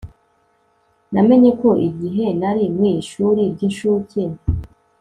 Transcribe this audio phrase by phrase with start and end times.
[1.13, 4.21] Namenye ko igihe nari mu ishuri ryincuke